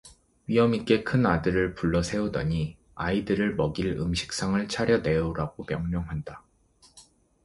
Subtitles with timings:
[0.47, 6.43] 위엄 있게 큰아들을 불러 세우더니 아이들을 먹일 음식상을 차려 내오라고 명령한다.